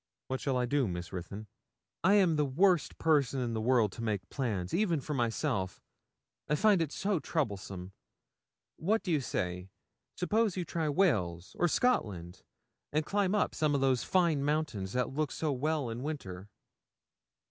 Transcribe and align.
What 0.29 0.41
shall 0.41 0.57
I 0.57 0.65
do, 0.65 0.87
Miss 0.87 1.13
Ruthyn?' 1.13 1.45
'I 2.03 2.13
am 2.15 2.35
the 2.35 2.45
worst 2.45 2.97
person 2.97 3.39
in 3.39 3.53
the 3.53 3.61
world 3.61 3.91
to 3.91 4.01
make 4.03 4.27
plans, 4.31 4.73
even 4.73 4.99
for 4.99 5.13
myself, 5.13 5.79
I 6.49 6.55
find 6.55 6.81
it 6.81 6.91
so 6.91 7.19
troublesome. 7.19 7.91
What 8.77 9.03
do 9.03 9.11
you 9.11 9.21
say? 9.21 9.69
Suppose 10.15 10.57
you 10.57 10.65
try 10.65 10.89
Wales 10.89 11.55
or 11.59 11.67
Scotland, 11.67 12.41
and 12.91 13.05
climb 13.05 13.35
up 13.35 13.53
some 13.53 13.75
of 13.75 13.81
those 13.81 14.03
fine 14.03 14.43
mountains 14.43 14.93
that 14.93 15.13
look 15.13 15.31
so 15.31 15.51
well 15.51 15.87
in 15.91 16.01
winter?' 16.01 16.49